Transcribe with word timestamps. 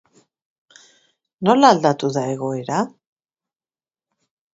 Nola 1.49 1.69
aldatu 1.73 2.09
da 2.15 2.23
egoera? 2.37 2.79